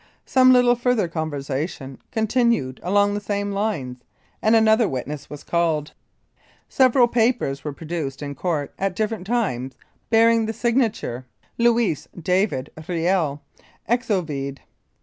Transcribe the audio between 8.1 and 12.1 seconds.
in Court at different times bearing the signature, "Louis